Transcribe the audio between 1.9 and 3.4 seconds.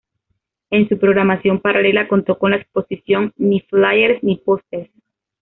contó con la exposición